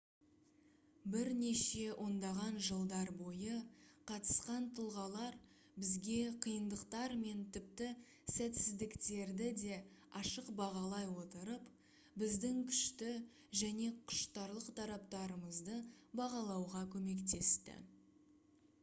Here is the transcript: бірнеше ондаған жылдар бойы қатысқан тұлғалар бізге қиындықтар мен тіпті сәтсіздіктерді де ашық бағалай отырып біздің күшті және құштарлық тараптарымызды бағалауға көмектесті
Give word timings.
бірнеше 1.15 1.81
ондаған 2.03 2.55
жылдар 2.67 3.09
бойы 3.17 3.57
қатысқан 4.11 4.63
тұлғалар 4.79 5.35
бізге 5.83 6.15
қиындықтар 6.45 7.13
мен 7.25 7.43
тіпті 7.57 7.89
сәтсіздіктерді 8.37 9.49
де 9.63 9.77
ашық 10.21 10.49
бағалай 10.61 11.07
отырып 11.25 11.67
біздің 12.23 12.59
күшті 12.71 13.13
және 13.65 13.91
құштарлық 14.13 14.71
тараптарымызды 14.81 15.77
бағалауға 16.23 16.83
көмектесті 16.97 17.77